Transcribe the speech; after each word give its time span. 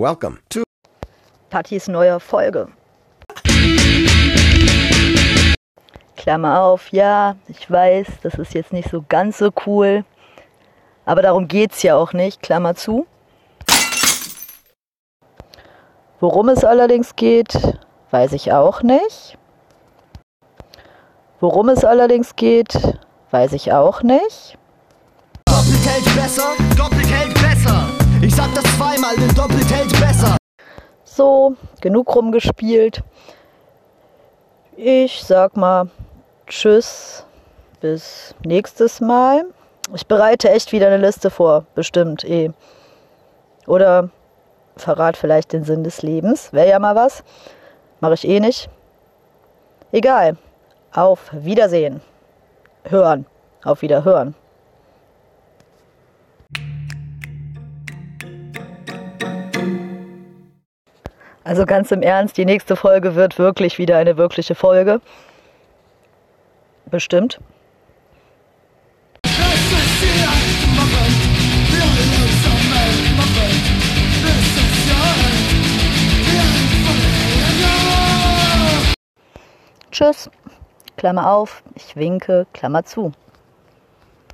Welcome 0.00 0.38
to 0.48 0.62
Pattis 1.50 1.86
neuer 1.86 2.20
Folge. 2.20 2.68
Klammer 6.16 6.62
auf, 6.62 6.90
ja, 6.90 7.36
ich 7.48 7.70
weiß, 7.70 8.06
das 8.22 8.36
ist 8.36 8.54
jetzt 8.54 8.72
nicht 8.72 8.88
so 8.88 9.04
ganz 9.06 9.36
so 9.36 9.50
cool, 9.66 10.06
aber 11.04 11.20
darum 11.20 11.48
geht's 11.48 11.82
ja 11.82 11.96
auch 11.96 12.14
nicht, 12.14 12.40
Klammer 12.40 12.76
zu. 12.76 13.06
Worum 16.18 16.48
es 16.48 16.64
allerdings 16.64 17.14
geht, 17.14 17.52
weiß 18.10 18.32
ich 18.32 18.52
auch 18.52 18.82
nicht. 18.82 19.36
Worum 21.40 21.68
es 21.68 21.84
allerdings 21.84 22.36
geht, 22.36 22.72
weiß 23.32 23.52
ich 23.52 23.70
auch 23.74 24.02
nicht. 24.02 24.56
Doppelt 25.44 25.86
hält 25.86 26.16
besser, 26.16 26.54
doppelt 26.74 26.99
zweimal, 29.00 29.16
denn 29.16 29.34
doppelt 29.34 29.70
hält 29.72 30.00
besser. 30.00 30.36
So, 31.04 31.56
genug 31.80 32.14
rumgespielt. 32.14 33.02
Ich 34.76 35.22
sag 35.22 35.56
mal 35.56 35.90
Tschüss, 36.46 37.24
bis 37.80 38.34
nächstes 38.44 39.00
Mal. 39.00 39.44
Ich 39.94 40.06
bereite 40.06 40.50
echt 40.50 40.72
wieder 40.72 40.86
eine 40.86 40.98
Liste 40.98 41.30
vor, 41.30 41.66
bestimmt 41.74 42.24
eh. 42.24 42.50
Oder 43.66 44.10
verrat 44.76 45.16
vielleicht 45.16 45.52
den 45.52 45.64
Sinn 45.64 45.84
des 45.84 46.02
Lebens. 46.02 46.52
Wäre 46.52 46.68
ja 46.68 46.78
mal 46.78 46.94
was. 46.94 47.22
Mache 48.00 48.14
ich 48.14 48.26
eh 48.26 48.40
nicht. 48.40 48.68
Egal. 49.92 50.36
Auf 50.92 51.30
Wiedersehen. 51.32 52.00
Hören. 52.84 53.26
Auf 53.64 53.82
Wiederhören. 53.82 54.34
Also 61.42 61.64
ganz 61.64 61.90
im 61.90 62.02
Ernst, 62.02 62.36
die 62.36 62.44
nächste 62.44 62.76
Folge 62.76 63.14
wird 63.14 63.38
wirklich 63.38 63.78
wieder 63.78 63.96
eine 63.96 64.16
wirkliche 64.16 64.54
Folge. 64.54 65.00
Bestimmt. 66.86 67.40
Tschüss. 79.90 80.30
Klammer 80.96 81.30
auf. 81.30 81.62
Ich 81.74 81.96
winke. 81.96 82.46
Klammer 82.52 82.84
zu. 82.84 83.12